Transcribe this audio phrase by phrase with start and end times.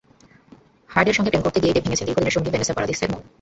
[0.89, 3.21] হার্ডের সঙ্গে প্রেম করতে গিয়েই ডেপ ভেঙেছেন দীর্ঘদিনের সঙ্গী ভেনেসা পারাদিসের মন।